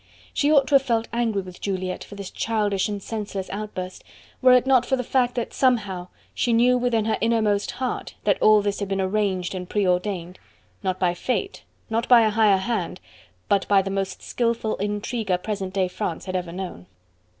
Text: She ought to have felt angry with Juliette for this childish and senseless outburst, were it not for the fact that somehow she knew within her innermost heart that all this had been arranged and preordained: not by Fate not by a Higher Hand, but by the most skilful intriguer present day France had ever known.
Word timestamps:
She 0.33 0.51
ought 0.51 0.65
to 0.69 0.73
have 0.73 0.81
felt 0.81 1.07
angry 1.13 1.43
with 1.43 1.61
Juliette 1.61 2.03
for 2.03 2.15
this 2.15 2.31
childish 2.31 2.89
and 2.89 3.03
senseless 3.03 3.51
outburst, 3.51 4.03
were 4.41 4.53
it 4.53 4.65
not 4.65 4.83
for 4.83 4.95
the 4.95 5.03
fact 5.03 5.35
that 5.35 5.53
somehow 5.53 6.07
she 6.33 6.53
knew 6.53 6.75
within 6.75 7.05
her 7.05 7.19
innermost 7.21 7.69
heart 7.73 8.15
that 8.23 8.41
all 8.41 8.63
this 8.63 8.79
had 8.79 8.87
been 8.89 8.99
arranged 8.99 9.53
and 9.53 9.69
preordained: 9.69 10.39
not 10.81 10.97
by 10.97 11.13
Fate 11.13 11.61
not 11.87 12.09
by 12.09 12.21
a 12.21 12.31
Higher 12.31 12.57
Hand, 12.57 12.99
but 13.47 13.67
by 13.67 13.83
the 13.83 13.91
most 13.91 14.23
skilful 14.23 14.75
intriguer 14.77 15.37
present 15.37 15.71
day 15.71 15.87
France 15.87 16.25
had 16.25 16.35
ever 16.35 16.51
known. 16.51 16.87